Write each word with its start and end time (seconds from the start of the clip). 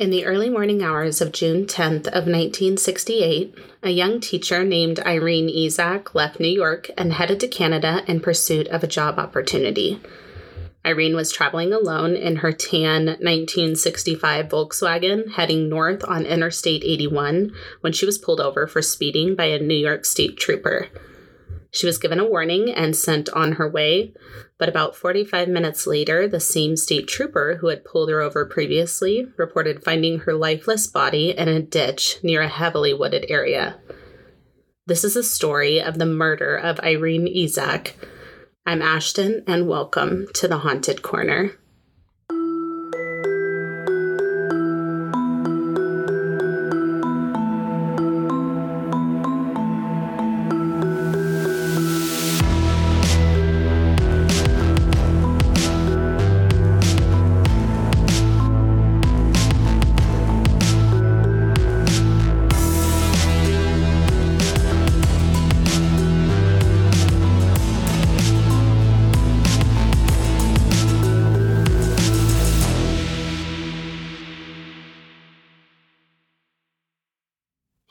In 0.00 0.08
the 0.08 0.24
early 0.24 0.48
morning 0.48 0.82
hours 0.82 1.20
of 1.20 1.30
June 1.30 1.66
10th 1.66 2.06
of 2.06 2.24
1968, 2.24 3.54
a 3.82 3.90
young 3.90 4.18
teacher 4.18 4.64
named 4.64 4.98
Irene 5.00 5.50
Izak 5.50 6.14
left 6.14 6.40
New 6.40 6.48
York 6.48 6.88
and 6.96 7.12
headed 7.12 7.38
to 7.40 7.48
Canada 7.48 8.02
in 8.06 8.20
pursuit 8.20 8.66
of 8.68 8.82
a 8.82 8.86
job 8.86 9.18
opportunity. 9.18 10.00
Irene 10.86 11.14
was 11.14 11.30
traveling 11.30 11.74
alone 11.74 12.16
in 12.16 12.36
her 12.36 12.50
tan 12.50 13.08
1965 13.20 14.48
Volkswagen 14.48 15.32
heading 15.32 15.68
north 15.68 16.02
on 16.08 16.24
Interstate 16.24 16.82
81 16.82 17.52
when 17.82 17.92
she 17.92 18.06
was 18.06 18.16
pulled 18.16 18.40
over 18.40 18.66
for 18.66 18.80
speeding 18.80 19.34
by 19.34 19.44
a 19.44 19.58
New 19.58 19.74
York 19.74 20.06
State 20.06 20.38
trooper. 20.38 20.88
She 21.72 21.86
was 21.86 21.98
given 21.98 22.18
a 22.18 22.26
warning 22.26 22.72
and 22.72 22.96
sent 22.96 23.28
on 23.30 23.52
her 23.52 23.68
way, 23.68 24.12
but 24.58 24.68
about 24.68 24.96
45 24.96 25.48
minutes 25.48 25.86
later, 25.86 26.26
the 26.26 26.40
same 26.40 26.76
state 26.76 27.06
trooper 27.06 27.58
who 27.60 27.68
had 27.68 27.84
pulled 27.84 28.10
her 28.10 28.20
over 28.20 28.44
previously 28.44 29.26
reported 29.36 29.84
finding 29.84 30.20
her 30.20 30.34
lifeless 30.34 30.88
body 30.88 31.30
in 31.30 31.48
a 31.48 31.62
ditch 31.62 32.16
near 32.22 32.42
a 32.42 32.48
heavily 32.48 32.92
wooded 32.92 33.24
area. 33.28 33.78
This 34.86 35.04
is 35.04 35.14
a 35.14 35.22
story 35.22 35.80
of 35.80 35.98
the 35.98 36.06
murder 36.06 36.56
of 36.56 36.80
Irene 36.80 37.26
Izak. 37.26 37.92
I'm 38.66 38.82
Ashton, 38.82 39.44
and 39.46 39.68
welcome 39.68 40.26
to 40.34 40.48
the 40.48 40.58
Haunted 40.58 41.02
Corner. 41.02 41.52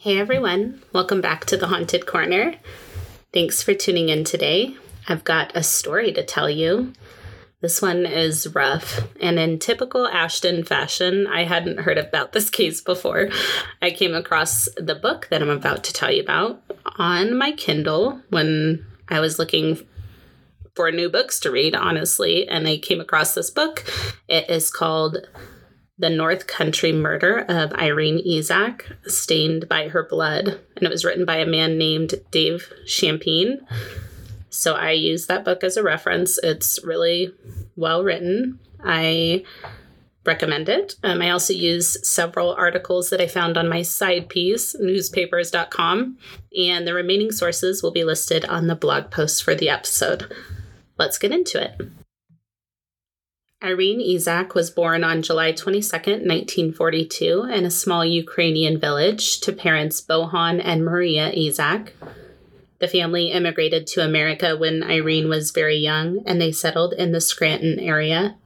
Hey 0.02 0.18
everyone, 0.18 0.82
welcome 0.94 1.20
back 1.20 1.44
to 1.48 1.58
the 1.58 1.68
Haunted 1.68 2.06
Corner. 2.06 2.56
Thanks 3.34 3.62
for 3.62 3.74
tuning 3.74 4.08
in 4.08 4.24
today. 4.24 4.78
I've 5.10 5.26
got 5.26 5.54
a 5.58 5.62
story 5.62 6.14
to 6.14 6.24
tell 6.24 6.50
you. 6.50 6.94
This 7.60 7.82
one 7.82 8.06
is 8.06 8.56
rough, 8.56 9.02
and 9.20 9.38
in 9.38 9.60
typical 9.60 10.08
Ashton 10.08 10.64
fashion, 10.64 11.28
I 11.28 11.44
hadn't 11.44 11.82
heard 11.82 11.98
about 11.98 12.32
this 12.32 12.50
case 12.60 12.80
before. 12.80 13.28
I 13.82 13.92
came 13.92 14.16
across 14.16 14.70
the 14.78 14.96
book 14.96 15.28
that 15.32 15.42
I'm 15.42 15.50
about 15.50 15.84
to 15.84 15.92
tell 15.92 16.10
you 16.10 16.22
about 16.22 16.64
on 16.98 17.38
my 17.38 17.52
Kindle 17.52 18.22
when 18.30 18.86
I 19.10 19.20
was 19.20 19.38
looking 19.38 19.86
for 20.76 20.94
new 20.94 21.10
books 21.10 21.42
to 21.42 21.52
read, 21.52 21.76
honestly, 21.76 22.48
and 22.48 22.70
I 22.70 22.78
came 22.78 23.02
across 23.02 23.34
this 23.34 23.50
book. 23.50 23.84
It 24.30 24.50
is 24.50 24.72
called 24.72 25.28
the 26.00 26.10
North 26.10 26.48
Country 26.48 26.94
Murder 26.94 27.46
of 27.50 27.74
Irene 27.74 28.26
Izak, 28.26 28.84
Stained 29.06 29.68
by 29.68 29.90
Her 29.90 30.04
Blood. 30.04 30.60
And 30.78 30.84
it 30.84 30.90
was 30.90 31.04
written 31.04 31.26
by 31.26 31.38
a 31.38 31.46
man 31.46 31.78
named 31.78 32.16
Dave 32.32 32.72
Champagne. 32.86 33.60
So 34.50 34.74
I 34.76 34.92
use 34.92 35.28
that 35.28 35.46
book 35.46 35.64
as 35.64 35.78
a 35.78 35.84
reference. 35.84 36.40
It's 36.40 36.80
really 36.84 37.34
well 37.76 38.04
written. 38.04 38.60
I 38.84 39.44
recommend 40.26 40.70
it. 40.70 40.96
Um, 41.04 41.22
I 41.22 41.32
also 41.32 41.54
use 41.54 42.08
several 42.08 42.54
articles 42.54 43.10
that 43.10 43.22
I 43.22 43.28
found 43.28 43.58
on 43.58 43.68
my 43.68 43.82
side 43.82 44.30
piece, 44.30 44.76
newspapers.com, 44.80 46.18
and 46.58 46.88
the 46.88 46.94
remaining 46.94 47.32
sources 47.32 47.84
will 47.84 47.92
be 47.92 48.04
listed 48.04 48.46
on 48.46 48.68
the 48.68 48.76
blog 48.76 49.12
post 49.12 49.44
for 49.44 49.54
the 49.54 49.70
episode. 49.70 50.32
Let's 50.98 51.18
get 51.18 51.32
into 51.32 51.62
it. 51.62 51.99
Irene 53.62 54.00
Izak 54.00 54.54
was 54.54 54.72
born 54.72 55.04
on 55.04 55.22
July 55.22 55.52
22, 55.52 55.92
1942, 55.92 57.44
in 57.44 57.66
a 57.66 57.72
small 57.72 58.06
Ukrainian 58.06 58.80
village 58.80 59.42
to 59.42 59.52
parents 59.52 60.00
Bohan 60.00 60.62
and 60.64 60.86
Maria 60.86 61.30
Izak. 61.34 61.90
The 62.80 62.88
family 62.88 63.32
immigrated 63.32 63.86
to 63.88 64.06
America 64.06 64.56
when 64.56 64.82
Irene 64.82 65.28
was 65.28 65.52
very 65.52 65.76
young 65.76 66.24
and 66.26 66.40
they 66.40 66.54
settled 66.54 66.94
in 66.94 67.12
the 67.12 67.20
Scranton 67.20 67.80
area. 67.80 68.38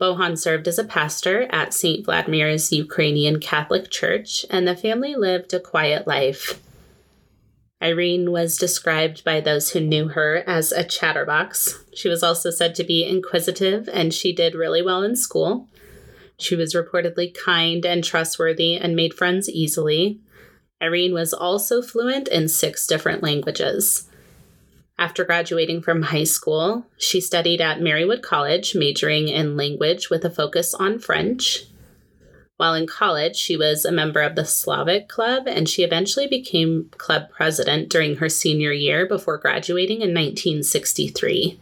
Bohan 0.00 0.38
served 0.38 0.66
as 0.66 0.78
a 0.78 0.84
pastor 0.84 1.42
at 1.50 1.74
St. 1.74 2.06
Vladimir's 2.06 2.72
Ukrainian 2.72 3.38
Catholic 3.38 3.90
Church, 3.90 4.46
and 4.48 4.66
the 4.66 4.74
family 4.74 5.14
lived 5.14 5.52
a 5.52 5.60
quiet 5.60 6.06
life. 6.06 6.58
Irene 7.82 8.30
was 8.30 8.56
described 8.56 9.24
by 9.24 9.40
those 9.40 9.70
who 9.70 9.80
knew 9.80 10.08
her 10.08 10.42
as 10.46 10.72
a 10.72 10.84
chatterbox. 10.84 11.84
She 11.94 12.08
was 12.08 12.22
also 12.22 12.50
said 12.50 12.74
to 12.76 12.84
be 12.84 13.04
inquisitive, 13.04 13.88
and 13.92 14.14
she 14.14 14.32
did 14.32 14.54
really 14.54 14.80
well 14.80 15.02
in 15.02 15.16
school. 15.16 15.68
She 16.38 16.56
was 16.56 16.74
reportedly 16.74 17.34
kind 17.34 17.84
and 17.84 18.02
trustworthy 18.02 18.76
and 18.76 18.96
made 18.96 19.14
friends 19.14 19.48
easily. 19.48 20.20
Irene 20.82 21.14
was 21.14 21.32
also 21.32 21.82
fluent 21.82 22.28
in 22.28 22.48
six 22.48 22.86
different 22.86 23.22
languages. 23.22 24.08
After 24.98 25.24
graduating 25.24 25.82
from 25.82 26.02
high 26.02 26.24
school, 26.24 26.86
she 26.96 27.20
studied 27.20 27.60
at 27.60 27.80
Marywood 27.80 28.22
College, 28.22 28.74
majoring 28.74 29.28
in 29.28 29.56
language 29.56 30.08
with 30.08 30.24
a 30.24 30.30
focus 30.30 30.72
on 30.72 30.98
French. 30.98 31.64
While 32.56 32.74
in 32.74 32.86
college, 32.86 33.36
she 33.36 33.56
was 33.56 33.84
a 33.84 33.90
member 33.90 34.20
of 34.20 34.36
the 34.36 34.44
Slavic 34.44 35.08
Club 35.08 35.44
and 35.46 35.68
she 35.68 35.82
eventually 35.82 36.28
became 36.28 36.90
club 36.96 37.30
president 37.30 37.88
during 37.88 38.16
her 38.16 38.28
senior 38.28 38.72
year 38.72 39.06
before 39.06 39.38
graduating 39.38 40.02
in 40.02 40.14
1963. 40.14 41.58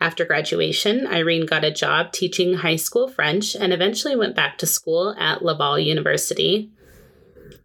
After 0.00 0.24
graduation, 0.24 1.06
Irene 1.06 1.44
got 1.44 1.64
a 1.64 1.70
job 1.70 2.12
teaching 2.12 2.54
high 2.54 2.76
school 2.76 3.08
French 3.08 3.54
and 3.54 3.72
eventually 3.72 4.16
went 4.16 4.36
back 4.36 4.56
to 4.58 4.66
school 4.66 5.14
at 5.18 5.44
Laval 5.44 5.78
University. 5.78 6.70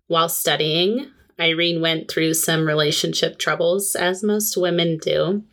While 0.07 0.27
studying, 0.27 1.11
Irene 1.39 1.81
went 1.81 2.09
through 2.09 2.33
some 2.33 2.65
relationship 2.65 3.37
troubles, 3.37 3.95
as 3.95 4.23
most 4.23 4.57
women 4.57 4.97
do, 4.97 5.43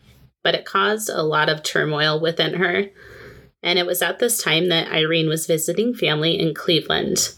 but 0.43 0.55
it 0.55 0.65
caused 0.65 1.09
a 1.09 1.23
lot 1.23 1.49
of 1.49 1.63
turmoil 1.63 2.19
within 2.19 2.55
her. 2.55 2.89
And 3.63 3.79
it 3.79 3.85
was 3.85 4.01
at 4.01 4.19
this 4.19 4.43
time 4.43 4.67
that 4.69 4.91
Irene 4.91 5.29
was 5.29 5.47
visiting 5.47 5.93
family 5.93 6.37
in 6.37 6.53
Cleveland. 6.53 7.33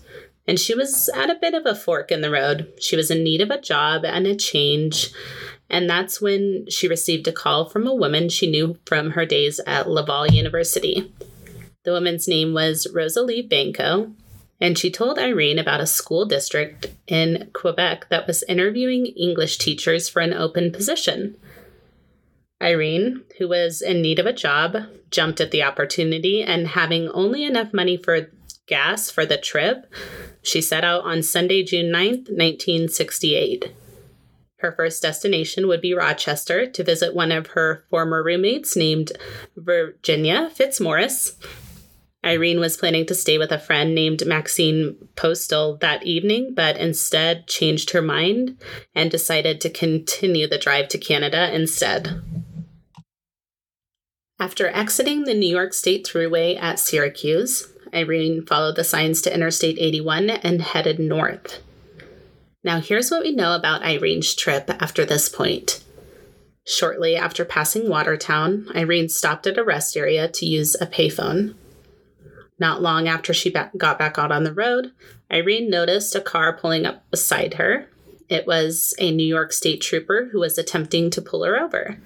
And 0.47 0.59
she 0.59 0.75
was 0.75 1.09
at 1.15 1.29
a 1.29 1.37
bit 1.39 1.53
of 1.53 1.65
a 1.65 1.75
fork 1.75 2.11
in 2.11 2.21
the 2.21 2.31
road. 2.31 2.73
She 2.79 2.95
was 2.95 3.09
in 3.09 3.23
need 3.23 3.41
of 3.41 3.51
a 3.51 3.61
job 3.61 4.03
and 4.03 4.27
a 4.27 4.35
change. 4.35 5.11
And 5.69 5.89
that's 5.89 6.21
when 6.21 6.65
she 6.69 6.87
received 6.87 7.27
a 7.27 7.31
call 7.31 7.69
from 7.69 7.87
a 7.87 7.95
woman 7.95 8.29
she 8.29 8.49
knew 8.49 8.77
from 8.85 9.11
her 9.11 9.25
days 9.25 9.59
at 9.65 9.89
Laval 9.89 10.27
University. 10.27 11.11
The 11.83 11.91
woman's 11.91 12.27
name 12.27 12.53
was 12.53 12.87
Rosalie 12.91 13.43
Banco, 13.43 14.11
and 14.59 14.77
she 14.77 14.89
told 14.89 15.19
Irene 15.19 15.59
about 15.59 15.81
a 15.81 15.87
school 15.87 16.25
district 16.25 16.87
in 17.07 17.49
Quebec 17.53 18.07
that 18.09 18.25
was 18.25 18.43
interviewing 18.43 19.05
English 19.05 19.57
teachers 19.57 20.09
for 20.09 20.21
an 20.21 20.33
open 20.33 20.71
position. 20.71 21.35
Irene, 22.61 23.23
who 23.38 23.49
was 23.49 23.81
in 23.81 24.01
need 24.01 24.19
of 24.19 24.25
a 24.25 24.33
job, 24.33 24.77
jumped 25.11 25.41
at 25.41 25.51
the 25.51 25.63
opportunity 25.63 26.41
and 26.41 26.69
having 26.69 27.09
only 27.09 27.43
enough 27.43 27.73
money 27.73 27.97
for 27.97 28.29
gas 28.67 29.09
for 29.09 29.25
the 29.25 29.38
trip, 29.38 29.85
she 30.41 30.61
set 30.61 30.83
out 30.83 31.03
on 31.03 31.21
Sunday, 31.21 31.63
June 31.63 31.91
9th, 31.91 32.29
1968. 32.29 33.73
Her 34.59 34.71
first 34.71 35.01
destination 35.01 35.67
would 35.67 35.81
be 35.81 35.93
Rochester 35.93 36.66
to 36.66 36.83
visit 36.83 37.13
one 37.13 37.31
of 37.31 37.47
her 37.47 37.83
former 37.89 38.23
roommates 38.23 38.75
named 38.75 39.11
Virginia 39.55 40.49
Fitzmaurice. 40.49 41.37
Irene 42.23 42.59
was 42.59 42.77
planning 42.77 43.05
to 43.05 43.13
stay 43.13 43.37
with 43.37 43.51
a 43.51 43.59
friend 43.59 43.93
named 43.93 44.25
Maxine 44.25 44.96
Postal 45.16 45.78
that 45.78 46.03
evening, 46.03 46.53
but 46.55 46.78
instead 46.78 47.46
changed 47.47 47.91
her 47.91 48.02
mind 48.02 48.59
and 48.96 49.11
decided 49.11 49.61
to 49.61 49.69
continue 49.69 50.47
the 50.47 50.57
drive 50.57 50.87
to 50.87 50.97
Canada 50.97 51.53
instead. 51.53 52.23
After 54.37 54.67
exiting 54.67 55.23
the 55.23 55.34
New 55.34 55.47
York 55.47 55.73
State 55.73 56.05
Thruway 56.05 56.61
at 56.61 56.78
Syracuse, 56.78 57.72
Irene 57.93 58.46
followed 58.46 58.76
the 58.76 58.84
signs 58.84 59.22
to 59.22 59.34
Interstate 59.34 59.78
81 59.79 60.29
and 60.29 60.61
headed 60.61 60.99
north. 60.99 61.64
Now, 62.61 62.82
here's 62.82 63.09
what 63.09 63.23
we 63.23 63.32
know 63.32 63.55
about 63.55 63.84
Irene's 63.84 64.35
trip 64.35 64.70
after 64.82 65.05
this 65.05 65.29
point. 65.29 65.84
Shortly 66.67 67.16
after 67.16 67.46
passing 67.46 67.90
Watertown, 67.90 68.67
Irene 68.76 69.08
stopped 69.08 69.47
at 69.47 69.58
a 69.58 69.64
rest 69.64 69.96
area 69.96 70.28
to 70.28 70.46
use 70.46 70.76
a 70.81 70.88
payphone. 70.88 71.55
Not 72.59 72.81
long 72.81 73.08
after 73.08 73.34
she 73.34 73.52
got 73.52 73.99
back 73.99 74.17
out 74.17 74.31
on 74.31 74.43
the 74.43 74.53
road, 74.53 74.91
Irene 75.31 75.70
noticed 75.70 76.14
a 76.16 76.22
car 76.22 76.58
pulling 76.58 76.85
up 76.85 77.09
beside 77.09 77.53
her. 77.53 77.88
It 78.28 78.46
was 78.46 78.93
a 78.99 79.11
New 79.11 79.26
York 79.26 79.53
State 79.53 79.81
trooper 79.81 80.29
who 80.31 80.40
was 80.40 80.58
attempting 80.58 81.09
to 81.11 81.22
pull 81.22 81.43
her 81.46 81.58
over. 81.58 81.99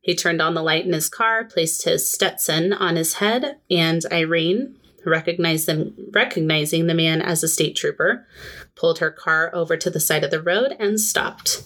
He 0.00 0.14
turned 0.14 0.40
on 0.40 0.54
the 0.54 0.62
light 0.62 0.86
in 0.86 0.92
his 0.92 1.08
car, 1.08 1.44
placed 1.44 1.84
his 1.84 2.08
Stetson 2.08 2.72
on 2.72 2.96
his 2.96 3.14
head, 3.14 3.58
and 3.70 4.02
Irene, 4.10 4.76
recognizing, 5.04 5.94
recognizing 6.12 6.86
the 6.86 6.94
man 6.94 7.20
as 7.20 7.42
a 7.42 7.48
state 7.48 7.76
trooper, 7.76 8.26
pulled 8.74 8.98
her 8.98 9.10
car 9.10 9.54
over 9.54 9.76
to 9.76 9.90
the 9.90 10.00
side 10.00 10.24
of 10.24 10.30
the 10.30 10.42
road 10.42 10.74
and 10.78 10.98
stopped. 11.00 11.64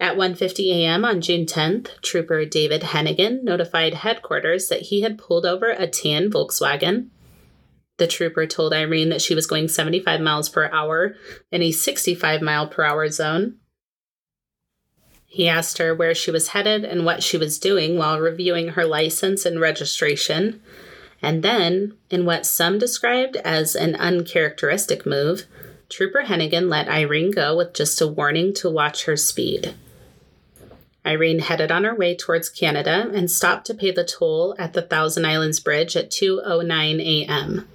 At 0.00 0.16
1:50 0.16 0.70
a.m. 0.72 1.04
on 1.04 1.20
June 1.20 1.44
10th, 1.44 2.00
Trooper 2.02 2.44
David 2.44 2.82
Hennigan 2.82 3.42
notified 3.42 3.94
headquarters 3.94 4.68
that 4.68 4.82
he 4.82 5.00
had 5.00 5.18
pulled 5.18 5.44
over 5.44 5.70
a 5.70 5.88
tan 5.88 6.30
Volkswagen. 6.30 7.08
The 7.96 8.06
trooper 8.06 8.46
told 8.46 8.72
Irene 8.72 9.08
that 9.08 9.20
she 9.20 9.34
was 9.34 9.48
going 9.48 9.66
75 9.66 10.20
miles 10.20 10.48
per 10.48 10.70
hour 10.70 11.16
in 11.50 11.62
a 11.62 11.72
65 11.72 12.40
mile 12.40 12.68
per 12.68 12.84
hour 12.84 13.08
zone. 13.08 13.56
He 15.30 15.46
asked 15.46 15.76
her 15.78 15.94
where 15.94 16.14
she 16.14 16.30
was 16.30 16.48
headed 16.48 16.84
and 16.84 17.04
what 17.04 17.22
she 17.22 17.36
was 17.36 17.58
doing 17.58 17.98
while 17.98 18.18
reviewing 18.18 18.70
her 18.70 18.86
license 18.86 19.44
and 19.44 19.60
registration. 19.60 20.60
And 21.20 21.44
then, 21.44 21.94
in 22.10 22.24
what 22.24 22.46
some 22.46 22.78
described 22.78 23.36
as 23.36 23.76
an 23.76 23.94
uncharacteristic 23.94 25.04
move, 25.04 25.44
Trooper 25.90 26.24
Hennigan 26.26 26.68
let 26.68 26.88
Irene 26.88 27.30
go 27.30 27.56
with 27.56 27.74
just 27.74 28.00
a 28.00 28.06
warning 28.06 28.54
to 28.54 28.70
watch 28.70 29.04
her 29.04 29.16
speed. 29.16 29.74
Irene 31.04 31.40
headed 31.40 31.70
on 31.70 31.84
her 31.84 31.94
way 31.94 32.14
towards 32.16 32.48
Canada 32.48 33.10
and 33.14 33.30
stopped 33.30 33.66
to 33.66 33.74
pay 33.74 33.90
the 33.90 34.04
toll 34.04 34.54
at 34.58 34.72
the 34.72 34.82
Thousand 34.82 35.24
Islands 35.24 35.60
Bridge 35.60 35.96
at 35.96 36.10
2:09 36.10 37.00
a.m. 37.00 37.68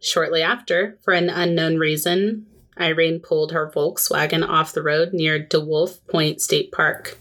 Shortly 0.00 0.42
after, 0.42 0.98
for 1.02 1.14
an 1.14 1.30
unknown 1.30 1.78
reason, 1.78 2.46
Irene 2.78 3.20
pulled 3.20 3.52
her 3.52 3.70
Volkswagen 3.74 4.46
off 4.46 4.72
the 4.72 4.82
road 4.82 5.12
near 5.12 5.40
DeWolf 5.40 5.98
Point 6.06 6.40
State 6.40 6.72
Park. 6.72 7.18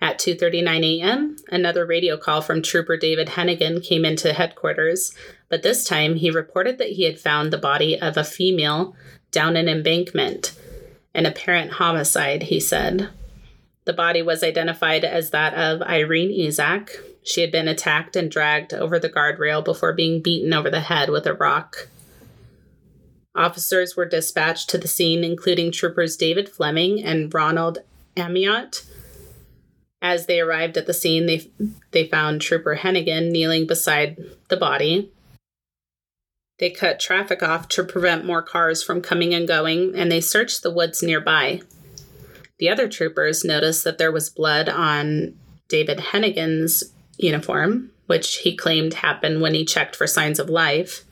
At 0.00 0.18
2:39 0.18 1.00
a.m., 1.00 1.36
another 1.48 1.86
radio 1.86 2.16
call 2.16 2.42
from 2.42 2.62
Trooper 2.62 2.96
David 2.96 3.28
Hennigan 3.28 3.82
came 3.82 4.04
into 4.04 4.32
headquarters, 4.32 5.14
but 5.48 5.62
this 5.62 5.84
time 5.84 6.16
he 6.16 6.30
reported 6.30 6.78
that 6.78 6.90
he 6.90 7.04
had 7.04 7.18
found 7.18 7.52
the 7.52 7.58
body 7.58 7.98
of 7.98 8.16
a 8.16 8.24
female 8.24 8.94
down 9.30 9.56
an 9.56 9.68
embankment. 9.68 10.52
An 11.14 11.24
apparent 11.24 11.72
homicide, 11.72 12.44
he 12.44 12.60
said. 12.60 13.08
The 13.86 13.92
body 13.92 14.20
was 14.20 14.42
identified 14.42 15.04
as 15.04 15.30
that 15.30 15.54
of 15.54 15.80
Irene 15.82 16.30
Izak. 16.30 16.90
She 17.22 17.40
had 17.40 17.50
been 17.50 17.68
attacked 17.68 18.16
and 18.16 18.30
dragged 18.30 18.74
over 18.74 18.98
the 18.98 19.08
guardrail 19.08 19.64
before 19.64 19.92
being 19.92 20.20
beaten 20.20 20.52
over 20.52 20.68
the 20.68 20.80
head 20.80 21.08
with 21.08 21.26
a 21.26 21.34
rock. 21.34 21.88
Officers 23.36 23.96
were 23.96 24.06
dispatched 24.06 24.70
to 24.70 24.78
the 24.78 24.88
scene, 24.88 25.22
including 25.22 25.70
troopers 25.70 26.16
David 26.16 26.48
Fleming 26.48 27.04
and 27.04 27.32
Ronald 27.32 27.78
Amiot. 28.16 28.84
As 30.00 30.26
they 30.26 30.40
arrived 30.40 30.76
at 30.76 30.86
the 30.86 30.94
scene, 30.94 31.26
they, 31.26 31.50
they 31.90 32.06
found 32.06 32.40
Trooper 32.40 32.76
Hennigan 32.76 33.30
kneeling 33.30 33.66
beside 33.66 34.18
the 34.48 34.56
body. 34.56 35.10
They 36.58 36.70
cut 36.70 36.98
traffic 36.98 37.42
off 37.42 37.68
to 37.70 37.84
prevent 37.84 38.24
more 38.24 38.42
cars 38.42 38.82
from 38.82 39.02
coming 39.02 39.34
and 39.34 39.46
going, 39.46 39.94
and 39.94 40.10
they 40.10 40.20
searched 40.22 40.62
the 40.62 40.70
woods 40.70 41.02
nearby. 41.02 41.60
The 42.58 42.70
other 42.70 42.88
troopers 42.88 43.44
noticed 43.44 43.84
that 43.84 43.98
there 43.98 44.12
was 44.12 44.30
blood 44.30 44.68
on 44.68 45.34
David 45.68 45.98
Hennigan's 45.98 46.84
uniform, 47.18 47.90
which 48.06 48.36
he 48.38 48.56
claimed 48.56 48.94
happened 48.94 49.42
when 49.42 49.52
he 49.52 49.64
checked 49.64 49.96
for 49.96 50.06
signs 50.06 50.38
of 50.38 50.48
life. 50.48 51.04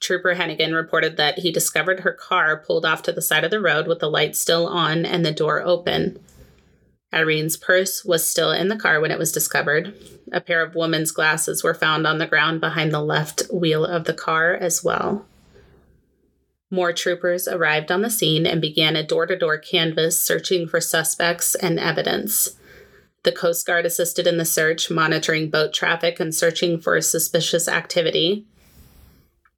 Trooper 0.00 0.34
Hennigan 0.34 0.74
reported 0.74 1.16
that 1.16 1.38
he 1.38 1.50
discovered 1.50 2.00
her 2.00 2.12
car 2.12 2.56
pulled 2.56 2.84
off 2.84 3.02
to 3.04 3.12
the 3.12 3.22
side 3.22 3.44
of 3.44 3.50
the 3.50 3.60
road 3.60 3.86
with 3.86 3.98
the 3.98 4.10
light 4.10 4.36
still 4.36 4.66
on 4.66 5.06
and 5.06 5.24
the 5.24 5.32
door 5.32 5.62
open. 5.62 6.18
Irene's 7.12 7.56
purse 7.56 8.04
was 8.04 8.28
still 8.28 8.52
in 8.52 8.68
the 8.68 8.76
car 8.76 9.00
when 9.00 9.10
it 9.10 9.18
was 9.18 9.32
discovered. 9.32 9.94
A 10.32 10.40
pair 10.40 10.62
of 10.62 10.74
woman's 10.74 11.12
glasses 11.12 11.64
were 11.64 11.72
found 11.72 12.06
on 12.06 12.18
the 12.18 12.26
ground 12.26 12.60
behind 12.60 12.92
the 12.92 13.00
left 13.00 13.42
wheel 13.52 13.86
of 13.86 14.04
the 14.04 14.12
car 14.14 14.54
as 14.54 14.84
well. 14.84 15.24
More 16.70 16.92
troopers 16.92 17.46
arrived 17.46 17.92
on 17.92 18.02
the 18.02 18.10
scene 18.10 18.44
and 18.44 18.60
began 18.60 18.96
a 18.96 19.06
door 19.06 19.24
to 19.26 19.36
door 19.36 19.56
canvass 19.56 20.20
searching 20.20 20.66
for 20.66 20.80
suspects 20.80 21.54
and 21.54 21.78
evidence. 21.78 22.56
The 23.22 23.32
Coast 23.32 23.66
Guard 23.66 23.86
assisted 23.86 24.26
in 24.26 24.36
the 24.36 24.44
search, 24.44 24.90
monitoring 24.90 25.48
boat 25.48 25.72
traffic 25.72 26.20
and 26.20 26.34
searching 26.34 26.80
for 26.80 27.00
suspicious 27.00 27.68
activity. 27.68 28.46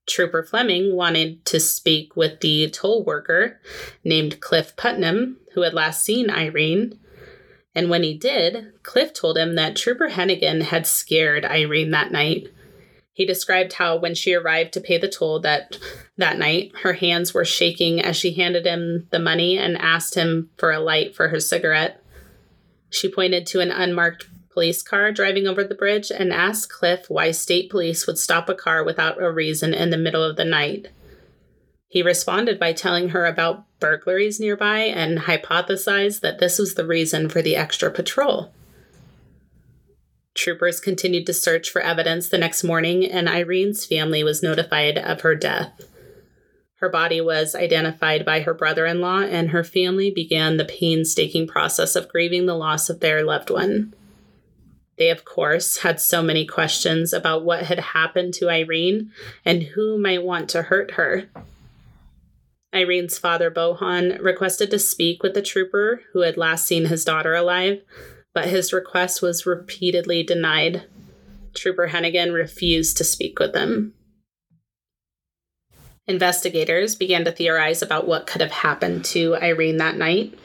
Trooper 0.08 0.42
Fleming 0.42 0.94
wanted 0.94 1.44
to 1.46 1.60
speak 1.60 2.16
with 2.16 2.40
the 2.40 2.68
toll 2.70 3.04
worker 3.04 3.60
named 4.04 4.40
Cliff 4.40 4.74
Putnam, 4.76 5.38
who 5.54 5.62
had 5.62 5.74
last 5.74 6.04
seen 6.04 6.30
Irene. 6.30 6.98
And 7.74 7.90
when 7.90 8.02
he 8.02 8.14
did, 8.14 8.72
Cliff 8.82 9.12
told 9.12 9.38
him 9.38 9.54
that 9.54 9.76
Trooper 9.76 10.08
Hennigan 10.08 10.62
had 10.62 10.86
scared 10.86 11.44
Irene 11.44 11.90
that 11.92 12.10
night 12.10 12.48
he 13.18 13.26
described 13.26 13.72
how 13.72 13.96
when 13.96 14.14
she 14.14 14.32
arrived 14.32 14.72
to 14.74 14.80
pay 14.80 14.96
the 14.96 15.08
toll 15.08 15.40
that 15.40 15.76
that 16.18 16.38
night, 16.38 16.70
her 16.82 16.92
hands 16.92 17.34
were 17.34 17.44
shaking 17.44 18.00
as 18.00 18.16
she 18.16 18.34
handed 18.34 18.64
him 18.64 19.08
the 19.10 19.18
money 19.18 19.58
and 19.58 19.76
asked 19.76 20.14
him 20.14 20.50
for 20.56 20.70
a 20.70 20.78
light 20.78 21.16
for 21.16 21.26
her 21.26 21.40
cigarette. 21.40 22.00
She 22.90 23.10
pointed 23.10 23.44
to 23.46 23.58
an 23.58 23.72
unmarked 23.72 24.28
police 24.58 24.82
car 24.82 25.12
driving 25.12 25.46
over 25.46 25.62
the 25.62 25.72
bridge 25.72 26.10
and 26.10 26.32
asked 26.32 26.68
Cliff 26.68 27.08
why 27.08 27.30
state 27.30 27.70
police 27.70 28.08
would 28.08 28.18
stop 28.18 28.48
a 28.48 28.56
car 28.56 28.82
without 28.82 29.22
a 29.22 29.30
reason 29.30 29.72
in 29.72 29.90
the 29.90 29.96
middle 29.96 30.24
of 30.24 30.34
the 30.34 30.44
night. 30.44 30.88
He 31.86 32.02
responded 32.02 32.58
by 32.58 32.72
telling 32.72 33.10
her 33.10 33.24
about 33.24 33.66
burglaries 33.78 34.40
nearby 34.40 34.78
and 34.78 35.20
hypothesized 35.20 36.22
that 36.22 36.40
this 36.40 36.58
was 36.58 36.74
the 36.74 36.84
reason 36.84 37.28
for 37.28 37.40
the 37.40 37.54
extra 37.54 37.88
patrol. 37.88 38.52
Troopers 40.34 40.80
continued 40.80 41.26
to 41.26 41.32
search 41.32 41.70
for 41.70 41.80
evidence 41.80 42.28
the 42.28 42.36
next 42.36 42.64
morning, 42.64 43.04
and 43.04 43.28
Irene's 43.28 43.86
family 43.86 44.24
was 44.24 44.42
notified 44.42 44.98
of 44.98 45.20
her 45.20 45.36
death. 45.36 45.86
Her 46.80 46.88
body 46.88 47.20
was 47.20 47.54
identified 47.54 48.24
by 48.24 48.40
her 48.40 48.54
brother 48.54 48.86
in 48.86 49.00
law, 49.00 49.20
and 49.20 49.50
her 49.50 49.62
family 49.62 50.10
began 50.10 50.56
the 50.56 50.64
painstaking 50.64 51.46
process 51.46 51.94
of 51.94 52.08
grieving 52.08 52.46
the 52.46 52.56
loss 52.56 52.90
of 52.90 52.98
their 52.98 53.22
loved 53.22 53.50
one. 53.50 53.94
They, 54.98 55.10
of 55.10 55.24
course, 55.24 55.78
had 55.78 56.00
so 56.00 56.22
many 56.22 56.44
questions 56.44 57.12
about 57.12 57.44
what 57.44 57.64
had 57.64 57.78
happened 57.78 58.34
to 58.34 58.50
Irene 58.50 59.12
and 59.44 59.62
who 59.62 59.96
might 59.96 60.24
want 60.24 60.50
to 60.50 60.62
hurt 60.62 60.92
her. 60.92 61.28
Irene's 62.72 63.16
father, 63.16 63.50
Bohan, 63.50 64.20
requested 64.20 64.70
to 64.72 64.78
speak 64.78 65.22
with 65.22 65.34
the 65.34 65.42
trooper 65.42 66.02
who 66.12 66.20
had 66.20 66.36
last 66.36 66.66
seen 66.66 66.86
his 66.86 67.04
daughter 67.04 67.34
alive, 67.34 67.80
but 68.34 68.46
his 68.46 68.72
request 68.72 69.22
was 69.22 69.46
repeatedly 69.46 70.22
denied. 70.22 70.84
Trooper 71.54 71.88
Hennigan 71.88 72.34
refused 72.34 72.96
to 72.98 73.04
speak 73.04 73.38
with 73.38 73.54
him. 73.54 73.94
Investigators 76.06 76.94
began 76.94 77.24
to 77.24 77.32
theorize 77.32 77.82
about 77.82 78.06
what 78.08 78.26
could 78.26 78.40
have 78.40 78.50
happened 78.50 79.04
to 79.06 79.36
Irene 79.36 79.76
that 79.76 79.96
night. 79.96 80.38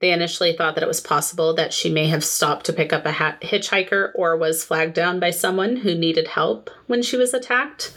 They 0.00 0.12
initially 0.12 0.52
thought 0.52 0.74
that 0.74 0.84
it 0.84 0.88
was 0.88 1.00
possible 1.00 1.54
that 1.54 1.72
she 1.72 1.90
may 1.90 2.08
have 2.08 2.24
stopped 2.24 2.66
to 2.66 2.72
pick 2.72 2.92
up 2.92 3.06
a 3.06 3.12
hitchhiker 3.12 4.12
or 4.14 4.36
was 4.36 4.64
flagged 4.64 4.94
down 4.94 5.18
by 5.18 5.30
someone 5.30 5.76
who 5.76 5.94
needed 5.94 6.28
help 6.28 6.70
when 6.86 7.02
she 7.02 7.16
was 7.16 7.32
attacked. 7.32 7.94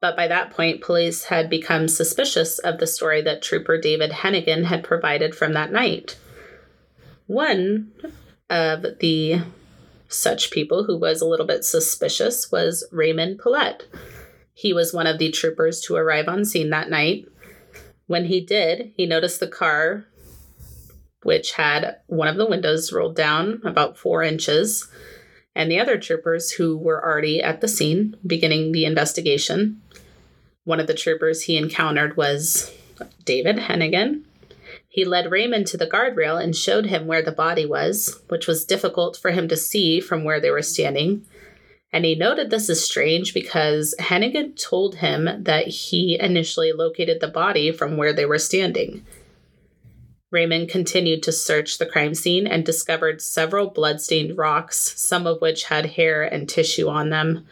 But 0.00 0.16
by 0.16 0.28
that 0.28 0.50
point, 0.50 0.80
police 0.80 1.24
had 1.24 1.50
become 1.50 1.88
suspicious 1.88 2.58
of 2.58 2.78
the 2.78 2.86
story 2.86 3.22
that 3.22 3.42
Trooper 3.42 3.78
David 3.78 4.10
Hennigan 4.10 4.64
had 4.64 4.84
provided 4.84 5.34
from 5.34 5.52
that 5.54 5.72
night. 5.72 6.18
One 7.26 7.92
of 8.50 8.84
the 9.00 9.42
such 10.08 10.50
people 10.50 10.84
who 10.84 10.98
was 10.98 11.20
a 11.20 11.26
little 11.26 11.46
bit 11.46 11.64
suspicious 11.64 12.52
was 12.52 12.84
Raymond 12.92 13.38
Paulette. 13.38 13.86
He 14.54 14.72
was 14.72 14.92
one 14.92 15.06
of 15.06 15.18
the 15.18 15.30
troopers 15.30 15.80
to 15.82 15.96
arrive 15.96 16.28
on 16.28 16.44
scene 16.44 16.70
that 16.70 16.90
night. 16.90 17.26
When 18.06 18.26
he 18.26 18.40
did, 18.40 18.92
he 18.96 19.06
noticed 19.06 19.40
the 19.40 19.46
car, 19.46 20.06
which 21.22 21.52
had 21.52 21.96
one 22.06 22.28
of 22.28 22.36
the 22.36 22.48
windows 22.48 22.92
rolled 22.92 23.16
down 23.16 23.60
about 23.64 23.96
four 23.96 24.22
inches, 24.22 24.88
and 25.54 25.70
the 25.70 25.80
other 25.80 25.98
troopers 25.98 26.52
who 26.52 26.76
were 26.76 27.04
already 27.04 27.42
at 27.42 27.60
the 27.60 27.68
scene 27.68 28.16
beginning 28.26 28.72
the 28.72 28.84
investigation. 28.84 29.80
One 30.64 30.80
of 30.80 30.86
the 30.86 30.94
troopers 30.94 31.42
he 31.42 31.56
encountered 31.56 32.16
was 32.16 32.72
David 33.24 33.56
Hennigan, 33.56 34.22
he 34.92 35.06
led 35.06 35.30
Raymond 35.30 35.66
to 35.68 35.78
the 35.78 35.86
guardrail 35.86 36.36
and 36.36 36.54
showed 36.54 36.84
him 36.84 37.06
where 37.06 37.22
the 37.22 37.32
body 37.32 37.64
was, 37.64 38.20
which 38.28 38.46
was 38.46 38.66
difficult 38.66 39.16
for 39.16 39.30
him 39.30 39.48
to 39.48 39.56
see 39.56 40.00
from 40.00 40.22
where 40.22 40.38
they 40.38 40.50
were 40.50 40.60
standing. 40.60 41.24
And 41.94 42.04
he 42.04 42.14
noted 42.14 42.50
this 42.50 42.68
is 42.68 42.84
strange 42.84 43.32
because 43.32 43.94
Hennigan 43.98 44.54
told 44.62 44.96
him 44.96 45.44
that 45.44 45.66
he 45.66 46.18
initially 46.20 46.72
located 46.72 47.20
the 47.20 47.28
body 47.28 47.72
from 47.72 47.96
where 47.96 48.12
they 48.12 48.26
were 48.26 48.38
standing. 48.38 49.06
Raymond 50.32 50.68
continued 50.68 51.22
to 51.22 51.30
search 51.30 51.78
the 51.78 51.86
crime 51.86 52.14
scene 52.14 52.48
and 52.48 52.66
discovered 52.66 53.22
several 53.22 53.70
bloodstained 53.70 54.36
rocks, 54.36 54.94
some 55.00 55.28
of 55.28 55.40
which 55.40 55.64
had 55.64 55.86
hair 55.86 56.24
and 56.24 56.48
tissue 56.48 56.88
on 56.88 57.10
them. 57.10 57.46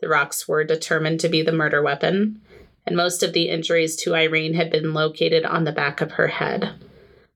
The 0.00 0.08
rocks 0.08 0.46
were 0.46 0.62
determined 0.62 1.18
to 1.20 1.28
be 1.28 1.42
the 1.42 1.50
murder 1.50 1.82
weapon 1.82 2.40
and 2.86 2.96
most 2.96 3.22
of 3.22 3.32
the 3.32 3.48
injuries 3.48 3.96
to 3.96 4.14
Irene 4.14 4.54
had 4.54 4.70
been 4.70 4.94
located 4.94 5.44
on 5.44 5.64
the 5.64 5.72
back 5.72 6.00
of 6.00 6.12
her 6.12 6.28
head, 6.28 6.74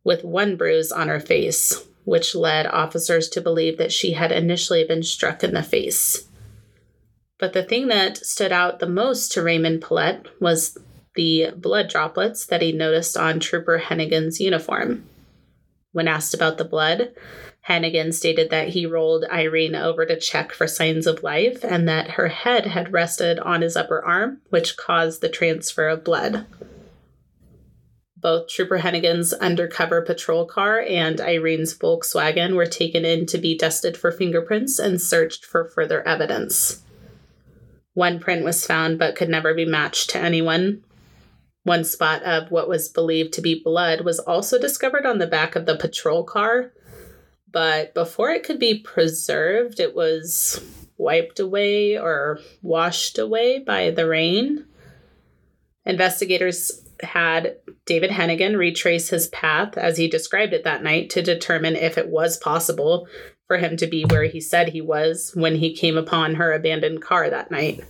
with 0.03 0.25
one 0.25 0.57
bruise 0.57 0.91
on 0.91 1.09
her 1.09 1.21
face, 1.21 1.87
which 2.05 2.35
led 2.35 2.67
officers 2.67 3.29
to 3.29 3.41
believe 3.41 3.79
that 3.79 3.93
she 3.93 4.13
had 4.13 4.33
initially 4.33 4.85
been 4.85 5.03
struck 5.03 5.45
in 5.45 5.55
the 5.55 5.63
face. 5.63 6.27
But 7.39 7.53
the 7.53 7.63
thing 7.63 7.89
that 7.89 8.19
stood 8.19 8.53
out 8.53 8.79
the 8.79 8.89
most 8.89 9.33
to 9.33 9.43
Raymond 9.43 9.83
Paulette 9.83 10.27
was 10.41 10.79
the 11.15 11.51
blood 11.57 11.89
droplets 11.89 12.47
that 12.47 12.63
he 12.63 12.73
noticed 12.73 13.17
on 13.17 13.41
Trooper 13.41 13.79
Hennigan's 13.79 14.41
uniform. 14.41 15.05
When 15.93 16.09
asked 16.09 16.35
about 16.35 16.59
the 16.59 16.65
blood, 16.65 17.13
Hennigan 17.69 18.13
stated 18.13 18.51
that 18.51 18.69
he 18.69 18.85
rolled 18.85 19.25
Irene 19.31 19.75
over 19.75 20.05
to 20.05 20.19
check 20.19 20.53
for 20.53 20.67
signs 20.67 21.07
of 21.07 21.23
life 21.23 21.65
and 21.65 21.89
that 21.89 22.13
her 22.13 22.29
head 22.29 22.67
had 22.67 22.93
rested 22.93 23.39
on 23.39 23.63
his 23.63 23.77
upper 23.77 24.05
arm, 24.05 24.43
which 24.51 24.77
caused 24.77 25.21
the 25.21 25.29
transfer 25.29 25.89
of 25.89 26.05
blood. 26.05 26.47
Both 28.17 28.49
Trooper 28.49 28.79
Hennigan's 28.79 29.33
undercover 29.35 30.03
patrol 30.03 30.47
car 30.47 30.81
and 30.81 31.21
Irene's 31.21 31.75
Volkswagen 31.75 32.55
were 32.55 32.67
taken 32.67 33.05
in 33.05 33.27
to 33.27 33.39
be 33.39 33.57
dusted 33.57 33.97
for 33.97 34.11
fingerprints 34.11 34.79
and 34.79 35.01
searched 35.01 35.45
for 35.45 35.65
further 35.65 36.07
evidence. 36.07 36.83
One 37.93 38.19
print 38.19 38.45
was 38.45 38.67
found 38.67 38.99
but 38.99 39.15
could 39.15 39.29
never 39.29 39.55
be 39.55 39.65
matched 39.65 40.11
to 40.11 40.19
anyone. 40.19 40.83
One 41.65 41.85
spot 41.85 42.23
of 42.23 42.51
what 42.51 42.69
was 42.69 42.89
believed 42.89 43.33
to 43.35 43.43
be 43.43 43.61
blood 43.63 44.03
was 44.03 44.19
also 44.19 44.59
discovered 44.59 45.07
on 45.07 45.19
the 45.19 45.27
back 45.27 45.57
of 45.57 45.67
the 45.67 45.77
patrol 45.77 46.23
car, 46.23 46.73
but 47.51 47.95
before 47.95 48.31
it 48.31 48.45
could 48.45 48.59
be 48.59 48.79
preserved, 48.79 49.81
it 49.81 49.95
was 49.95 50.63
wiped 50.99 51.41
away 51.41 51.99
or 51.99 52.39
washed 52.63 53.19
away 53.19 53.59
by 53.59 53.91
the 53.91 54.07
rain. 54.07 54.67
Investigators 55.87 56.83
had 57.03 57.57
David 57.87 58.11
Hennigan 58.11 58.57
retrace 58.57 59.09
his 59.09 59.29
path 59.29 59.77
as 59.77 59.97
he 59.97 60.09
described 60.09 60.53
it 60.53 60.65
that 60.65 60.83
night 60.83 61.11
to 61.11 61.23
determine 61.23 61.77
if 61.77 61.99
it 61.99 62.09
was 62.09 62.37
possible 62.37 63.09
for 63.47 63.59
him 63.59 63.77
to 63.77 63.87
be 63.87 64.05
where 64.05 64.25
he 64.25 64.41
said 64.41 64.69
he 64.69 64.81
was 64.81 65.33
when 65.35 65.57
he 65.57 65.75
came 65.75 65.97
upon 65.97 66.37
her 66.37 66.53
abandoned 66.53 67.03
car 67.03 67.29
that 67.31 67.51
night. 67.51 67.83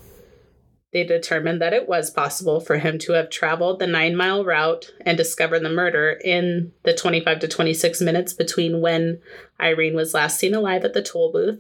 They 0.95 1.03
determined 1.03 1.61
that 1.61 1.73
it 1.73 1.89
was 1.89 2.09
possible 2.09 2.61
for 2.61 2.79
him 2.79 3.01
to 3.01 3.15
have 3.15 3.29
traveled 3.29 3.81
the 3.81 3.87
nine 3.89 4.15
mile 4.15 4.45
route 4.45 4.93
and 5.01 5.19
discovered 5.19 5.65
the 5.65 5.69
murder 5.69 6.21
in 6.25 6.73
the 6.85 6.95
25 6.95 7.41
to 7.41 7.49
26 7.49 8.01
minutes 8.01 8.33
between 8.33 8.81
when 8.81 9.21
Irene 9.61 9.97
was 9.97 10.15
last 10.15 10.39
seen 10.39 10.55
alive 10.55 10.85
at 10.85 10.95
the 10.95 11.03
toll 11.03 11.33
booth 11.33 11.59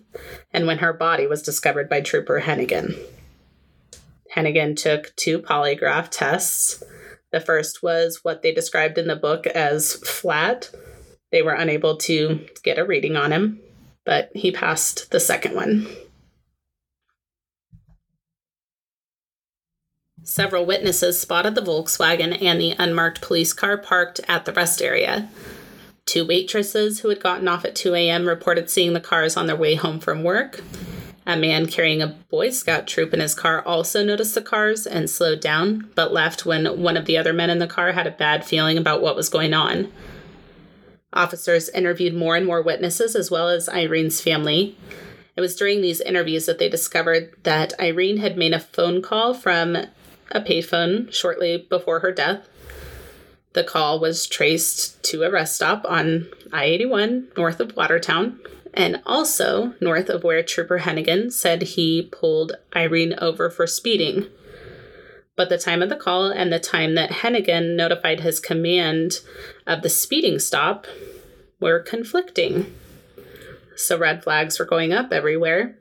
and 0.53 0.69
when 0.69 0.79
her 0.79 0.93
body 0.93 1.26
was 1.26 1.43
discovered 1.43 1.88
by 1.88 2.00
Trooper 2.00 2.43
Hennigan. 2.43 2.97
Hennigan 4.37 4.76
took 4.76 5.14
two 5.17 5.41
polygraph 5.41 6.11
tests. 6.11 6.85
The 7.33 7.41
first 7.41 7.83
was 7.83 8.21
what 8.23 8.43
they 8.43 8.55
described 8.55 8.99
in 8.99 9.09
the 9.09 9.17
book 9.17 9.49
as 9.49 9.95
flat. 9.95 10.71
They 11.33 11.43
were 11.43 11.55
unable 11.55 11.97
to 11.97 12.47
get 12.62 12.79
a 12.79 12.85
reading 12.85 13.17
on 13.17 13.33
him, 13.33 13.59
but 14.05 14.31
he 14.33 14.53
passed 14.53 15.11
the 15.11 15.19
second 15.19 15.57
one. 15.57 15.88
Several 20.26 20.64
witnesses 20.64 21.21
spotted 21.21 21.54
the 21.54 21.61
Volkswagen 21.61 22.40
and 22.40 22.59
the 22.59 22.75
unmarked 22.78 23.21
police 23.21 23.52
car 23.52 23.76
parked 23.76 24.21
at 24.26 24.47
the 24.47 24.54
rest 24.54 24.81
area. 24.81 25.28
Two 26.07 26.26
waitresses 26.26 27.00
who 27.00 27.11
had 27.11 27.23
gotten 27.23 27.47
off 27.47 27.66
at 27.66 27.75
2 27.75 27.95
a.m. 27.95 28.26
reported 28.26 28.71
seeing 28.71 28.95
the 28.95 29.00
cars 29.00 29.37
on 29.37 29.47
their 29.47 29.54
way 29.54 29.75
home 29.75 30.00
from 30.00 30.23
work. 30.23 30.62
A 31.26 31.37
man 31.37 31.66
carrying 31.66 32.00
a 32.00 32.16
Boy 32.31 32.50
Scout 32.50 32.87
troop 32.87 33.12
in 33.12 33.21
his 33.21 33.35
car 33.35 33.62
also 33.66 34.02
noticed 34.02 34.35
the 34.35 34.40
cars 34.40 34.87
and 34.87 35.11
slowed 35.11 35.40
down, 35.40 35.90
but 35.95 36.12
left 36.12 36.47
when 36.47 36.64
one 36.81 36.97
of 36.97 37.04
the 37.04 37.19
other 37.19 37.35
men 37.35 37.50
in 37.50 37.59
the 37.59 37.66
car 37.66 37.93
had 37.93 38.07
a 38.07 38.11
bad 38.11 38.47
feeling 38.47 38.78
about 38.78 39.02
what 39.02 39.16
was 39.16 39.28
going 39.28 39.52
on. 39.52 39.93
Officers 41.12 41.69
interviewed 41.69 42.14
more 42.14 42.35
and 42.35 42.47
more 42.47 42.62
witnesses 42.62 43.14
as 43.14 43.31
well 43.31 43.50
as 43.50 43.69
Irene's 43.69 44.23
family. 44.23 44.76
It 45.37 45.43
was 45.43 45.54
during 45.54 45.83
these 45.83 46.00
interviews 46.00 46.47
that 46.47 46.59
they 46.59 46.71
discovered 46.71 47.35
that 47.43 47.75
Irene 47.78 48.19
had 48.19 48.38
made 48.38 48.54
a 48.54 48.61
phone 48.61 49.02
call 49.02 49.35
from 49.35 49.87
a 50.35 50.41
payphone 50.41 51.12
shortly 51.12 51.57
before 51.57 52.00
her 52.00 52.12
death. 52.12 52.49
The 53.55 53.64
call 53.64 54.00
was 54.00 54.26
traced 54.26 55.03
to 55.05 55.23
a 55.23 55.31
rest 55.31 55.55
stop 55.57 55.85
on 55.88 56.29
I 56.53 56.64
81 56.64 57.29
north 57.37 57.61
of 57.61 57.76
Watertown 57.76 58.41
and 58.75 59.00
also 59.07 59.75
north 59.81 60.11
of 60.11 60.25
where 60.25 60.43
Trooper 60.43 60.81
Hennigan 60.81 61.33
said 61.33 61.62
he 61.62 62.03
pulled 62.03 62.53
Irene 62.75 63.14
over 63.19 63.49
for 63.49 63.67
speeding. 63.67 64.26
But 65.37 65.49
the 65.49 65.59
time 65.59 65.83
of 65.83 65.88
the 65.88 65.97
call 65.97 66.26
and 66.26 66.53
the 66.53 66.59
time 66.59 66.95
that 66.97 67.11
Hennigan 67.11 67.76
notified 67.76 68.21
his 68.21 68.41
command 68.41 69.21
of 69.67 69.83
the 69.83 69.88
speeding 69.88 70.38
stop 70.38 70.87
were 71.61 71.81
conflicting. 71.81 72.75
So 73.76 73.99
red 73.99 74.23
flags 74.23 74.59
were 74.59 74.64
going 74.64 74.93
up 74.93 75.12
everywhere. 75.12 75.76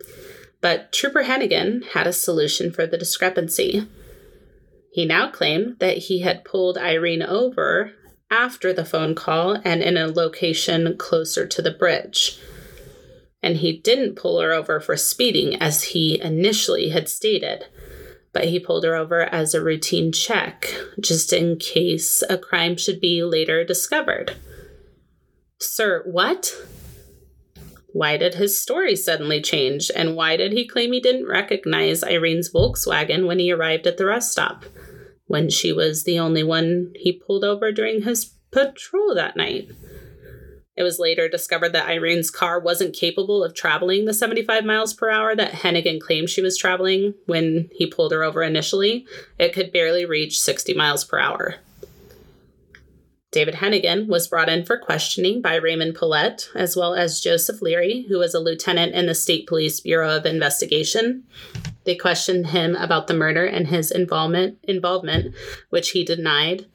But 0.62 0.92
Trooper 0.92 1.24
Hennigan 1.24 1.84
had 1.90 2.08
a 2.08 2.14
solution 2.14 2.72
for 2.72 2.88
the 2.88 2.98
discrepancy. 2.98 3.88
He 4.94 5.06
now 5.06 5.32
claimed 5.32 5.80
that 5.80 5.98
he 5.98 6.20
had 6.20 6.46
pulled 6.46 6.78
Irene 6.78 7.24
over 7.24 7.94
after 8.30 8.72
the 8.72 8.86
phone 8.86 9.16
call 9.16 9.60
and 9.66 9.82
in 9.82 9.98
a 9.98 10.08
location 10.08 10.96
closer 10.98 11.48
to 11.48 11.62
the 11.64 11.72
bridge. 11.72 12.40
And 13.42 13.58
he 13.58 13.80
didn't 13.80 14.16
pull 14.16 14.40
her 14.40 14.54
over 14.54 14.80
for 14.80 14.96
speeding 14.96 15.56
as 15.56 15.84
he 15.84 16.22
initially 16.22 16.90
had 16.90 17.10
stated, 17.10 17.66
but 18.34 18.46
he 18.46 18.60
pulled 18.60 18.84
her 18.84 18.96
over 18.96 19.24
as 19.24 19.56
a 19.56 19.64
routine 19.64 20.12
check, 20.12 20.72
just 21.00 21.34
in 21.34 21.58
case 21.58 22.24
a 22.30 22.38
crime 22.38 22.78
should 22.78 23.02
be 23.02 23.24
later 23.24 23.64
discovered. 23.66 24.36
Sir, 25.60 26.04
what? 26.06 26.56
Why 27.94 28.18
did 28.18 28.36
his 28.36 28.60
story 28.60 28.96
suddenly 28.96 29.42
change, 29.42 29.90
and 29.96 30.16
why 30.16 30.36
did 30.36 30.52
he 30.52 30.68
claim 30.68 30.92
he 30.92 31.00
didn't 31.00 31.28
recognize 31.28 32.04
Irene's 32.04 32.52
Volkswagen 32.52 33.26
when 33.26 33.40
he 33.40 33.52
arrived 33.52 33.88
at 33.88 33.98
the 33.98 34.06
rest 34.06 34.32
stop? 34.32 34.66
when 35.34 35.50
she 35.50 35.72
was 35.72 36.04
the 36.04 36.20
only 36.20 36.44
one 36.44 36.92
he 36.96 37.12
pulled 37.12 37.44
over 37.44 37.72
during 37.72 38.04
his 38.04 38.34
patrol 38.52 39.16
that 39.16 39.36
night. 39.36 39.68
It 40.76 40.84
was 40.84 41.00
later 41.00 41.30
discovered 41.30 41.74
that 41.74 41.88
Irene's 41.88 42.32
car 42.32 42.60
wasn't 42.60 42.96
capable 42.96 43.44
of 43.44 43.54
traveling 43.54 44.06
the 44.06 44.14
75 44.14 44.66
miles 44.66 44.94
per 44.94 45.10
hour 45.10 45.36
that 45.36 45.52
Hennigan 45.52 46.00
claimed 46.00 46.30
she 46.30 46.42
was 46.42 46.58
traveling 46.58 47.14
when 47.26 47.70
he 47.74 47.86
pulled 47.86 48.12
her 48.12 48.24
over 48.24 48.42
initially. 48.42 49.06
It 49.38 49.54
could 49.54 49.72
barely 49.72 50.06
reach 50.06 50.40
60 50.40 50.74
miles 50.74 51.04
per 51.04 51.20
hour. 51.20 51.56
David 53.34 53.56
Hennigan 53.56 54.08
was 54.08 54.28
brought 54.28 54.48
in 54.48 54.64
for 54.64 54.78
questioning 54.78 55.42
by 55.42 55.56
Raymond 55.56 55.96
Paulette, 55.96 56.48
as 56.56 56.78
well 56.78 56.94
as 56.94 57.20
Joseph 57.20 57.62
Leary, 57.62 58.06
who 58.08 58.20
was 58.20 58.34
a 58.34 58.40
lieutenant 58.40 58.94
in 58.94 59.08
the 59.08 59.16
State 59.16 59.48
Police 59.48 59.80
Bureau 59.80 60.16
of 60.16 60.26
Investigation. 60.26 61.24
They 61.84 61.96
questioned 61.96 62.48
him 62.48 62.76
about 62.76 63.08
the 63.08 63.14
murder 63.14 63.46
and 63.46 63.68
his 63.68 63.92
involvement, 63.92 64.60
involvement, 64.64 65.36
which 65.70 65.92
he 65.92 66.06
denied. 66.06 66.68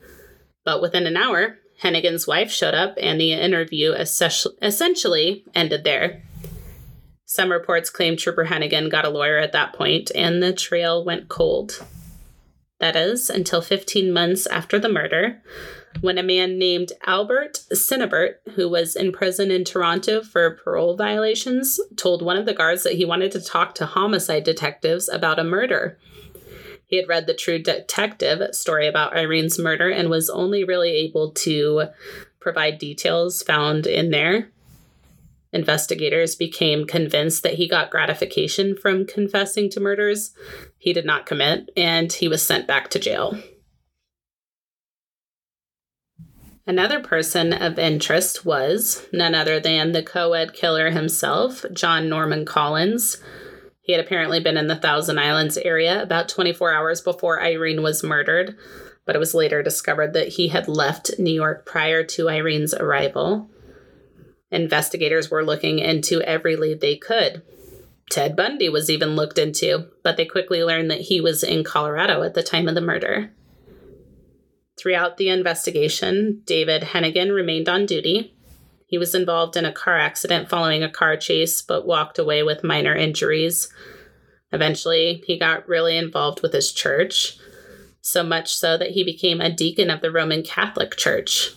But 0.64 0.82
within 0.82 1.06
an 1.06 1.16
hour, 1.16 1.58
Hennigan's 1.82 2.26
wife 2.26 2.50
showed 2.50 2.74
up, 2.74 2.96
and 3.00 3.20
the 3.20 3.32
interview 3.32 3.92
essentially 3.92 5.44
ended 5.54 5.84
there. 5.84 6.22
Some 7.24 7.52
reports 7.52 7.88
claim 7.88 8.16
Trooper 8.16 8.46
Hennigan 8.46 8.90
got 8.90 9.04
a 9.04 9.10
lawyer 9.10 9.38
at 9.38 9.52
that 9.52 9.74
point, 9.74 10.10
and 10.14 10.42
the 10.42 10.52
trail 10.52 11.04
went 11.04 11.28
cold. 11.28 11.86
That 12.80 12.96
is, 12.96 13.30
until 13.30 13.60
15 13.60 14.12
months 14.12 14.46
after 14.46 14.78
the 14.78 14.88
murder, 14.88 15.42
when 16.00 16.18
a 16.18 16.23
man 16.23 16.59
named 16.59 16.92
Albert 17.07 17.64
Cinebert, 17.73 18.37
who 18.54 18.68
was 18.68 18.95
in 18.95 19.12
prison 19.12 19.50
in 19.50 19.64
Toronto 19.64 20.23
for 20.23 20.57
parole 20.57 20.97
violations, 20.97 21.80
told 21.97 22.23
one 22.23 22.37
of 22.37 22.47
the 22.47 22.54
guards 22.54 22.83
that 22.85 22.95
he 22.95 23.04
wanted 23.04 23.33
to 23.33 23.40
talk 23.40 23.75
to 23.75 23.87
homicide 23.87 24.45
detectives 24.45 25.09
about 25.09 25.38
a 25.38 25.45
murder. 25.45 25.99
He 26.87 26.97
had 26.97 27.09
read 27.09 27.26
the 27.26 27.35
True 27.35 27.59
Detective 27.59 28.54
story 28.54 28.87
about 28.87 29.16
Irene's 29.16 29.59
murder 29.59 29.90
and 29.90 30.09
was 30.09 30.30
only 30.30 30.64
really 30.64 30.90
able 30.90 31.33
to 31.33 31.88
provide 32.40 32.78
details 32.78 33.42
found 33.42 33.87
in 33.87 34.11
there. 34.11 34.49
Investigators 35.52 36.35
became 36.35 36.87
convinced 36.87 37.42
that 37.42 37.54
he 37.54 37.68
got 37.68 37.90
gratification 37.90 38.76
from 38.76 39.07
confessing 39.07 39.71
to 39.71 39.80
murders 39.80 40.33
he 40.78 40.92
did 40.92 41.04
not 41.04 41.26
commit, 41.26 41.71
and 41.76 42.12
he 42.12 42.28
was 42.28 42.42
sent 42.45 42.66
back 42.66 42.88
to 42.90 42.99
jail. 42.99 43.38
Another 46.68 47.00
person 47.00 47.54
of 47.54 47.78
interest 47.78 48.44
was 48.44 49.06
none 49.10 49.34
other 49.34 49.58
than 49.58 49.92
the 49.92 50.02
co 50.02 50.34
ed 50.34 50.52
killer 50.52 50.90
himself, 50.90 51.64
John 51.72 52.10
Norman 52.10 52.44
Collins. 52.44 53.16
He 53.80 53.94
had 53.94 54.04
apparently 54.04 54.38
been 54.38 54.58
in 54.58 54.66
the 54.66 54.76
Thousand 54.76 55.18
Islands 55.18 55.56
area 55.56 56.02
about 56.02 56.28
24 56.28 56.75
hours 56.75 57.00
before 57.00 57.42
Irene 57.42 57.82
was 57.82 58.04
murdered, 58.04 58.54
but 59.06 59.16
it 59.16 59.18
was 59.18 59.32
later 59.32 59.62
discovered 59.62 60.12
that 60.12 60.28
he 60.28 60.48
had 60.48 60.68
left 60.68 61.18
New 61.18 61.32
York 61.32 61.64
prior 61.64 62.04
to 62.04 62.28
Irene's 62.28 62.75
arrival. 62.75 63.48
Investigators 64.50 65.30
were 65.30 65.42
looking 65.42 65.78
into 65.78 66.20
every 66.20 66.54
lead 66.54 66.82
they 66.82 66.96
could. 66.96 67.40
Ted 68.10 68.37
Bundy 68.37 68.68
was 68.68 68.90
even 68.90 69.16
looked 69.16 69.38
into, 69.38 69.87
but 70.02 70.18
they 70.18 70.26
quickly 70.26 70.62
learned 70.62 70.90
that 70.90 71.00
he 71.00 71.18
was 71.18 71.42
in 71.42 71.64
Colorado 71.64 72.22
at 72.25 72.34
the 72.34 72.42
time 72.42 72.68
of 72.68 72.75
the 72.75 72.82
murder. 72.82 73.30
Throughout 74.78 75.16
the 75.16 75.28
investigation, 75.28 76.42
David 76.44 76.82
Hennigan 76.82 77.35
remained 77.35 77.68
on 77.68 77.85
duty. 77.85 78.35
He 78.87 78.97
was 78.97 79.14
involved 79.14 79.56
in 79.56 79.64
a 79.64 79.73
car 79.73 79.99
accident 79.99 80.49
following 80.49 80.82
a 80.82 80.90
car 80.90 81.16
chase, 81.16 81.61
but 81.61 81.87
walked 81.87 82.18
away 82.18 82.42
with 82.44 82.62
minor 82.62 82.94
injuries. 82.94 83.68
Eventually, 84.52 85.23
he 85.26 85.38
got 85.38 85.68
really 85.68 85.97
involved 85.97 86.42
with 86.42 86.52
his 86.52 86.73
church, 86.73 87.37
so 88.00 88.23
much 88.23 88.54
so 88.54 88.78
that 88.78 88.92
he 88.92 89.02
became 89.04 89.40
a 89.40 89.52
deacon 89.52 89.90
of 89.90 90.00
the 90.00 90.12
Roman 90.12 90.42
Catholic 90.42 90.97
Church. 90.97 91.54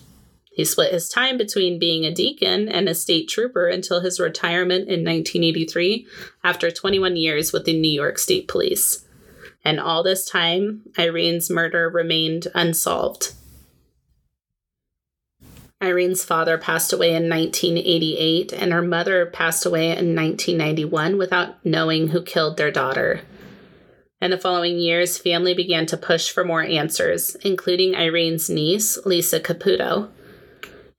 He 0.51 0.65
split 0.65 0.91
his 0.91 1.07
time 1.07 1.37
between 1.37 1.79
being 1.79 2.03
a 2.03 2.13
deacon 2.13 2.67
and 2.67 2.89
a 2.89 2.95
state 2.95 3.29
trooper 3.29 3.67
until 3.67 4.01
his 4.01 4.19
retirement 4.19 4.89
in 4.89 5.05
1983 5.05 6.05
after 6.43 6.69
21 6.69 7.15
years 7.15 7.53
with 7.53 7.65
the 7.65 7.79
New 7.79 7.91
York 7.91 8.17
State 8.17 8.49
Police. 8.49 9.05
And 9.63 9.79
all 9.79 10.03
this 10.03 10.25
time, 10.25 10.81
Irene's 10.97 11.49
murder 11.49 11.89
remained 11.89 12.47
unsolved. 12.55 13.33
Irene's 15.81 16.23
father 16.23 16.59
passed 16.59 16.93
away 16.93 17.09
in 17.09 17.27
1988, 17.27 18.53
and 18.53 18.71
her 18.71 18.83
mother 18.83 19.25
passed 19.25 19.65
away 19.65 19.85
in 19.85 20.15
1991 20.15 21.17
without 21.17 21.63
knowing 21.65 22.09
who 22.09 22.21
killed 22.21 22.57
their 22.57 22.71
daughter. 22.71 23.21
In 24.21 24.29
the 24.29 24.37
following 24.37 24.77
years, 24.77 25.17
family 25.17 25.55
began 25.55 25.87
to 25.87 25.97
push 25.97 26.29
for 26.29 26.43
more 26.43 26.61
answers, 26.61 27.35
including 27.41 27.95
Irene's 27.95 28.47
niece, 28.51 28.99
Lisa 29.05 29.39
Caputo. 29.39 30.09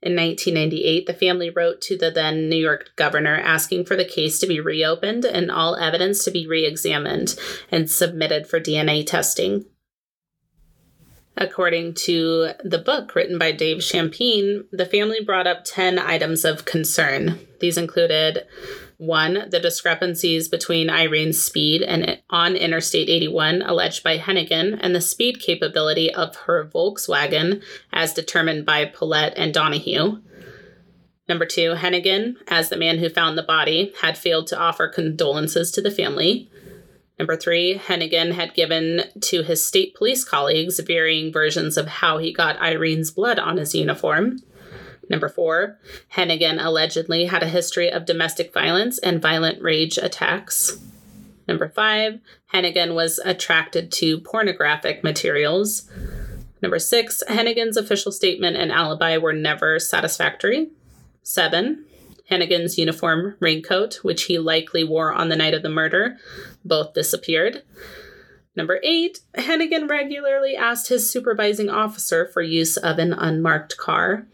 In 0.03 0.17
1998, 0.17 1.07
the 1.07 1.15
family 1.15 1.49
wrote 1.49 1.81
to 1.83 1.97
the 1.97 2.11
then 2.11 2.49
New 2.49 2.57
York 2.57 2.91
governor 2.97 3.37
asking 3.37 3.85
for 3.85 3.95
the 3.95 4.05
case 4.05 4.41
to 4.41 4.49
be 4.49 4.59
reopened 4.59 5.25
and 5.25 5.49
all 5.49 5.77
evidence 5.77 6.25
to 6.25 6.33
be 6.33 6.45
re 6.45 6.67
examined 6.67 7.39
and 7.71 7.89
submitted 7.89 8.49
for 8.49 8.59
DNA 8.59 9.07
testing. 9.07 9.65
According 11.37 11.95
to 11.95 12.51
the 12.63 12.79
book 12.79 13.15
written 13.15 13.39
by 13.39 13.53
Dave 13.53 13.79
Champine, 13.79 14.65
the 14.71 14.85
family 14.85 15.25
brought 15.25 15.47
up 15.47 15.65
10 15.65 15.99
items 15.99 16.45
of 16.45 16.67
concern. 16.67 17.39
These 17.61 17.79
included 17.79 18.47
one, 18.99 19.49
the 19.51 19.59
discrepancies 19.59 20.49
between 20.49 20.89
Irene's 20.89 21.43
speed 21.43 21.83
and 21.83 22.21
on 22.31 22.55
Interstate 22.55 23.09
81 23.09 23.63
alleged 23.63 24.05
by 24.05 24.19
Hennigan 24.19 24.79
and 24.81 24.95
the 24.95 25.01
speed 25.01 25.41
capability 25.41 26.13
of 26.13 26.37
her 26.37 26.71
Volkswagen 26.73 27.63
as 27.93 28.15
determined 28.15 28.65
by 28.65 28.85
Paulette 28.85 29.33
and 29.37 29.53
Donahue. 29.53 30.21
Number 31.29 31.47
two, 31.47 31.75
Hennigan, 31.75 32.37
as 32.47 32.69
the 32.69 32.77
man 32.77 32.99
who 32.99 33.09
found 33.09 33.39
the 33.39 33.43
body, 33.43 33.93
had 34.03 34.19
failed 34.19 34.47
to 34.49 34.59
offer 34.59 34.87
condolences 34.87 35.71
to 35.73 35.81
the 35.81 35.91
family. 35.91 36.51
Number 37.23 37.37
three, 37.37 37.79
Hennigan 37.79 38.33
had 38.33 38.53
given 38.53 39.05
to 39.21 39.43
his 39.45 39.65
state 39.65 39.95
police 39.95 40.25
colleagues 40.25 40.81
varying 40.81 41.33
versions 41.33 41.77
of 41.77 41.87
how 41.87 42.19
he 42.19 42.33
got 42.33 42.61
Irene's 42.61 43.13
blood 43.13 43.39
on 43.39 43.59
his 43.59 43.77
uniform. 43.77 44.41
Number 45.09 45.29
four, 45.29 45.79
Hennigan 46.15 46.59
allegedly 46.61 47.27
had 47.27 47.45
a 47.45 47.49
history 47.49 47.93
of 47.93 48.07
domestic 48.07 48.53
violence 48.53 48.99
and 48.99 49.23
violent 49.23 49.63
rage 49.63 49.99
attacks. 49.99 50.81
Number 51.47 51.69
five, 51.69 52.19
Hennigan 52.53 52.97
was 52.97 53.21
attracted 53.25 53.93
to 53.93 54.19
pornographic 54.19 55.05
materials. 55.05 55.89
Number 56.61 56.81
six, 56.81 57.23
Hennigan's 57.29 57.77
official 57.77 58.11
statement 58.11 58.57
and 58.57 58.73
alibi 58.73 59.17
were 59.17 59.33
never 59.33 59.79
satisfactory. 59.79 60.73
Seven, 61.23 61.85
Hennigan's 62.31 62.79
uniform 62.79 63.37
raincoat, 63.41 63.97
which 64.03 64.25
he 64.25 64.39
likely 64.39 64.85
wore 64.85 65.13
on 65.13 65.29
the 65.29 65.37
night 65.37 65.55
of 65.55 65.63
the 65.63 65.69
murder, 65.69 66.17
both 66.65 66.95
disappeared. 66.95 67.63
Number 68.55 68.81
eight, 68.83 69.21
Hennigan 69.35 69.89
regularly 69.89 70.57
asked 70.57 70.89
his 70.89 71.09
supervising 71.09 71.71
officer 71.71 72.27
for 72.27 72.43
use 72.43 72.77
of 72.77 72.99
an 72.99 73.13
unmarked 73.13 73.77
car. 73.77 74.27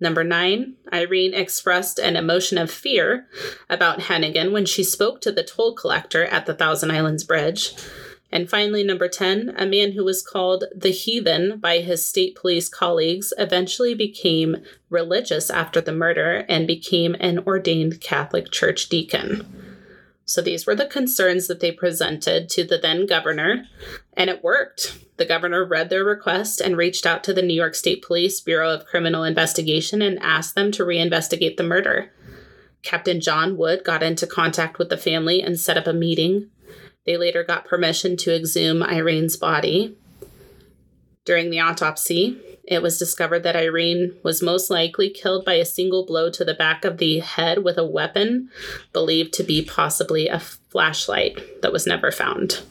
Number 0.00 0.24
nine, 0.24 0.74
Irene 0.92 1.32
expressed 1.32 2.00
an 2.00 2.16
emotion 2.16 2.58
of 2.58 2.72
fear 2.72 3.28
about 3.70 4.00
Hennigan 4.00 4.50
when 4.50 4.66
she 4.66 4.82
spoke 4.82 5.20
to 5.20 5.30
the 5.30 5.44
toll 5.44 5.74
collector 5.74 6.24
at 6.24 6.46
the 6.46 6.54
Thousand 6.54 6.90
Islands 6.90 7.22
Bridge. 7.22 7.72
And 8.32 8.48
finally, 8.48 8.82
number 8.82 9.08
10, 9.08 9.54
a 9.58 9.66
man 9.66 9.92
who 9.92 10.04
was 10.04 10.22
called 10.22 10.64
the 10.74 10.90
heathen 10.90 11.58
by 11.58 11.80
his 11.80 12.04
state 12.04 12.34
police 12.34 12.68
colleagues 12.68 13.34
eventually 13.36 13.94
became 13.94 14.56
religious 14.88 15.50
after 15.50 15.82
the 15.82 15.92
murder 15.92 16.46
and 16.48 16.66
became 16.66 17.14
an 17.20 17.40
ordained 17.40 18.00
Catholic 18.00 18.50
church 18.50 18.88
deacon. 18.88 19.46
So 20.24 20.40
these 20.40 20.66
were 20.66 20.74
the 20.74 20.86
concerns 20.86 21.46
that 21.48 21.60
they 21.60 21.72
presented 21.72 22.48
to 22.50 22.64
the 22.64 22.78
then 22.78 23.04
governor, 23.04 23.66
and 24.14 24.30
it 24.30 24.42
worked. 24.42 24.98
The 25.18 25.26
governor 25.26 25.62
read 25.62 25.90
their 25.90 26.04
request 26.04 26.58
and 26.60 26.76
reached 26.76 27.04
out 27.04 27.22
to 27.24 27.34
the 27.34 27.42
New 27.42 27.52
York 27.52 27.74
State 27.74 28.02
Police 28.02 28.40
Bureau 28.40 28.72
of 28.72 28.86
Criminal 28.86 29.24
Investigation 29.24 30.00
and 30.00 30.18
asked 30.22 30.54
them 30.54 30.72
to 30.72 30.84
reinvestigate 30.84 31.58
the 31.58 31.64
murder. 31.64 32.12
Captain 32.82 33.20
John 33.20 33.58
Wood 33.58 33.84
got 33.84 34.02
into 34.02 34.26
contact 34.26 34.78
with 34.78 34.88
the 34.88 34.96
family 34.96 35.42
and 35.42 35.60
set 35.60 35.76
up 35.76 35.86
a 35.86 35.92
meeting. 35.92 36.50
They 37.04 37.16
later 37.16 37.42
got 37.42 37.64
permission 37.64 38.16
to 38.18 38.34
exhume 38.34 38.82
Irene's 38.82 39.36
body. 39.36 39.96
During 41.24 41.50
the 41.50 41.60
autopsy, 41.60 42.38
it 42.64 42.82
was 42.82 42.98
discovered 42.98 43.42
that 43.42 43.56
Irene 43.56 44.14
was 44.22 44.42
most 44.42 44.70
likely 44.70 45.10
killed 45.10 45.44
by 45.44 45.54
a 45.54 45.64
single 45.64 46.06
blow 46.06 46.30
to 46.30 46.44
the 46.44 46.54
back 46.54 46.84
of 46.84 46.98
the 46.98 47.18
head 47.18 47.64
with 47.64 47.76
a 47.76 47.86
weapon 47.86 48.50
believed 48.92 49.32
to 49.34 49.42
be 49.42 49.64
possibly 49.64 50.28
a 50.28 50.38
flashlight 50.38 51.62
that 51.62 51.72
was 51.72 51.86
never 51.86 52.10
found. 52.10 52.62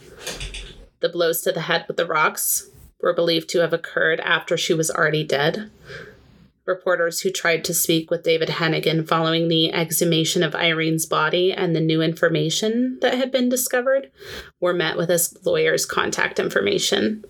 The 1.01 1.09
blows 1.09 1.41
to 1.41 1.51
the 1.51 1.61
head 1.61 1.85
with 1.87 1.97
the 1.97 2.05
rocks 2.05 2.69
were 3.01 3.13
believed 3.13 3.49
to 3.49 3.59
have 3.59 3.73
occurred 3.73 4.19
after 4.21 4.57
she 4.57 4.73
was 4.73 4.91
already 4.91 5.23
dead. 5.23 5.69
Reporters 6.65 7.21
who 7.21 7.31
tried 7.31 7.63
to 7.65 7.73
speak 7.73 8.11
with 8.11 8.23
David 8.23 8.49
Hennigan 8.49 9.07
following 9.07 9.47
the 9.47 9.73
exhumation 9.73 10.43
of 10.43 10.53
Irene's 10.53 11.07
body 11.07 11.51
and 11.51 11.75
the 11.75 11.81
new 11.81 12.01
information 12.01 12.99
that 13.01 13.15
had 13.15 13.31
been 13.31 13.49
discovered 13.49 14.11
were 14.59 14.73
met 14.73 14.95
with 14.95 15.09
his 15.09 15.35
lawyer's 15.43 15.87
contact 15.87 16.39
information. 16.39 17.25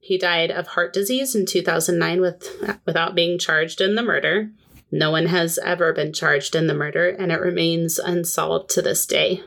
He 0.00 0.18
died 0.18 0.50
of 0.50 0.68
heart 0.68 0.92
disease 0.92 1.34
in 1.34 1.46
2009 1.46 2.20
with, 2.20 2.80
without 2.86 3.14
being 3.14 3.38
charged 3.38 3.80
in 3.80 3.94
the 3.94 4.02
murder. 4.02 4.50
No 4.90 5.10
one 5.10 5.26
has 5.26 5.58
ever 5.58 5.92
been 5.92 6.12
charged 6.12 6.54
in 6.54 6.66
the 6.66 6.74
murder, 6.74 7.08
and 7.08 7.30
it 7.30 7.40
remains 7.40 7.98
unsolved 7.98 8.70
to 8.70 8.82
this 8.82 9.06
day. 9.06 9.42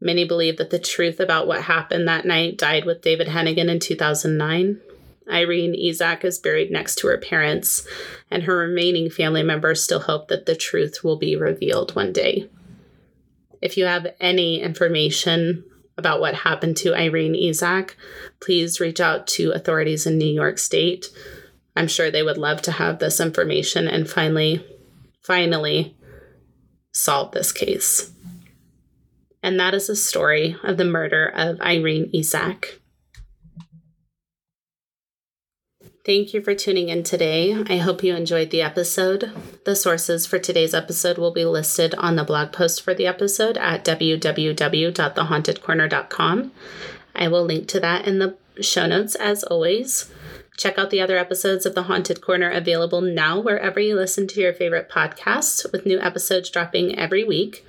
Many 0.00 0.24
believe 0.24 0.56
that 0.56 0.70
the 0.70 0.78
truth 0.78 1.20
about 1.20 1.46
what 1.46 1.62
happened 1.62 2.08
that 2.08 2.24
night 2.24 2.56
died 2.56 2.84
with 2.84 3.02
David 3.02 3.28
Hennigan 3.28 3.68
in 3.68 3.78
2009, 3.78 4.80
Irene 5.32 5.74
Izak 5.74 6.24
is 6.24 6.38
buried 6.38 6.70
next 6.70 6.96
to 6.96 7.06
her 7.08 7.18
parents, 7.18 7.86
and 8.30 8.42
her 8.42 8.56
remaining 8.58 9.10
family 9.10 9.42
members 9.42 9.82
still 9.82 10.00
hope 10.00 10.28
that 10.28 10.46
the 10.46 10.54
truth 10.54 11.02
will 11.02 11.16
be 11.16 11.34
revealed 11.34 11.96
one 11.96 12.12
day. 12.12 12.48
If 13.60 13.76
you 13.76 13.86
have 13.86 14.14
any 14.20 14.60
information 14.60 15.64
about 15.96 16.20
what 16.20 16.34
happened 16.34 16.76
to 16.78 16.94
Irene 16.94 17.34
Izak, 17.34 17.94
please 18.40 18.80
reach 18.80 19.00
out 19.00 19.26
to 19.28 19.52
authorities 19.52 20.06
in 20.06 20.18
New 20.18 20.32
York 20.32 20.58
State. 20.58 21.08
I'm 21.76 21.88
sure 21.88 22.10
they 22.10 22.22
would 22.22 22.38
love 22.38 22.60
to 22.62 22.72
have 22.72 22.98
this 22.98 23.20
information 23.20 23.88
and 23.88 24.08
finally, 24.08 24.66
finally 25.22 25.96
solve 26.92 27.32
this 27.32 27.52
case. 27.52 28.12
And 29.42 29.58
that 29.58 29.74
is 29.74 29.86
the 29.86 29.96
story 29.96 30.56
of 30.62 30.76
the 30.76 30.84
murder 30.84 31.26
of 31.26 31.60
Irene 31.60 32.10
Izak. 32.12 32.78
Thank 36.04 36.34
you 36.34 36.42
for 36.42 36.52
tuning 36.52 36.88
in 36.88 37.04
today. 37.04 37.54
I 37.68 37.76
hope 37.76 38.02
you 38.02 38.16
enjoyed 38.16 38.50
the 38.50 38.60
episode. 38.60 39.30
The 39.64 39.76
sources 39.76 40.26
for 40.26 40.40
today's 40.40 40.74
episode 40.74 41.16
will 41.16 41.30
be 41.30 41.44
listed 41.44 41.94
on 41.94 42.16
the 42.16 42.24
blog 42.24 42.50
post 42.50 42.82
for 42.82 42.92
the 42.92 43.06
episode 43.06 43.56
at 43.56 43.84
www.thehauntedcorner.com. 43.84 46.52
I 47.14 47.28
will 47.28 47.44
link 47.44 47.68
to 47.68 47.78
that 47.78 48.08
in 48.08 48.18
the 48.18 48.36
show 48.60 48.88
notes 48.88 49.14
as 49.14 49.44
always. 49.44 50.12
Check 50.56 50.76
out 50.76 50.90
the 50.90 51.00
other 51.00 51.16
episodes 51.16 51.64
of 51.66 51.76
The 51.76 51.84
Haunted 51.84 52.20
Corner 52.20 52.50
available 52.50 53.00
now 53.00 53.38
wherever 53.38 53.78
you 53.78 53.94
listen 53.94 54.26
to 54.26 54.40
your 54.40 54.52
favorite 54.52 54.90
podcasts, 54.90 55.70
with 55.70 55.86
new 55.86 56.00
episodes 56.00 56.50
dropping 56.50 56.98
every 56.98 57.22
week. 57.22 57.64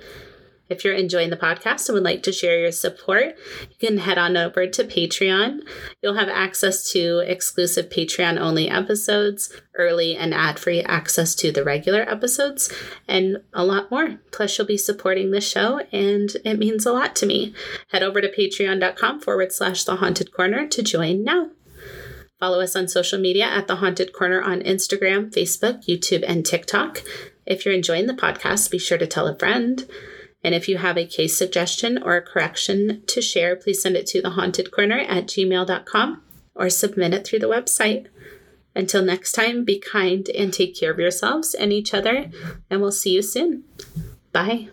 If 0.68 0.82
you're 0.82 0.94
enjoying 0.94 1.30
the 1.30 1.36
podcast 1.36 1.88
and 1.88 1.94
would 1.94 2.04
like 2.04 2.22
to 2.22 2.32
share 2.32 2.58
your 2.58 2.72
support, 2.72 3.36
you 3.68 3.88
can 3.88 3.98
head 3.98 4.16
on 4.16 4.36
over 4.36 4.66
to 4.66 4.84
Patreon. 4.84 5.60
You'll 6.02 6.14
have 6.14 6.28
access 6.28 6.90
to 6.92 7.18
exclusive 7.18 7.90
Patreon 7.90 8.38
only 8.40 8.70
episodes, 8.70 9.52
early 9.76 10.16
and 10.16 10.32
ad 10.32 10.58
free 10.58 10.80
access 10.80 11.34
to 11.36 11.52
the 11.52 11.64
regular 11.64 12.08
episodes, 12.08 12.72
and 13.06 13.42
a 13.52 13.64
lot 13.64 13.90
more. 13.90 14.18
Plus, 14.30 14.56
you'll 14.56 14.66
be 14.66 14.78
supporting 14.78 15.30
the 15.30 15.40
show, 15.40 15.80
and 15.92 16.34
it 16.44 16.58
means 16.58 16.86
a 16.86 16.92
lot 16.92 17.14
to 17.16 17.26
me. 17.26 17.54
Head 17.90 18.02
over 18.02 18.22
to 18.22 18.28
patreon.com 18.28 19.20
forward 19.20 19.52
slash 19.52 19.84
the 19.84 19.96
haunted 19.96 20.32
corner 20.32 20.66
to 20.66 20.82
join 20.82 21.22
now. 21.24 21.50
Follow 22.40 22.60
us 22.60 22.74
on 22.74 22.88
social 22.88 23.18
media 23.18 23.44
at 23.44 23.68
The 23.68 23.76
Haunted 23.76 24.12
Corner 24.12 24.42
on 24.42 24.60
Instagram, 24.60 25.32
Facebook, 25.32 25.86
YouTube, 25.86 26.24
and 26.26 26.44
TikTok. 26.44 27.02
If 27.46 27.64
you're 27.64 27.74
enjoying 27.74 28.06
the 28.06 28.12
podcast, 28.12 28.70
be 28.70 28.78
sure 28.78 28.98
to 28.98 29.06
tell 29.06 29.26
a 29.26 29.38
friend. 29.38 29.86
And 30.44 30.54
if 30.54 30.68
you 30.68 30.76
have 30.76 30.98
a 30.98 31.06
case 31.06 31.36
suggestion 31.36 32.00
or 32.00 32.16
a 32.16 32.22
correction 32.22 33.02
to 33.06 33.22
share, 33.22 33.56
please 33.56 33.80
send 33.80 33.96
it 33.96 34.06
to 34.08 34.22
thehauntedcorner 34.22 35.08
at 35.08 35.26
gmail.com 35.26 36.22
or 36.54 36.70
submit 36.70 37.14
it 37.14 37.26
through 37.26 37.38
the 37.40 37.48
website. 37.48 38.06
Until 38.76 39.02
next 39.02 39.32
time, 39.32 39.64
be 39.64 39.78
kind 39.78 40.28
and 40.28 40.52
take 40.52 40.78
care 40.78 40.92
of 40.92 40.98
yourselves 40.98 41.54
and 41.54 41.72
each 41.72 41.94
other, 41.94 42.30
and 42.68 42.80
we'll 42.80 42.92
see 42.92 43.14
you 43.14 43.22
soon. 43.22 43.64
Bye. 44.32 44.68